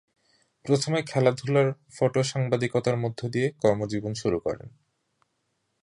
[0.65, 4.69] প্রথমে খেলাধুলার ফটো সাংবাদিকতার মধ্য দিয়ে কর্ম জীবন শুরু করেন।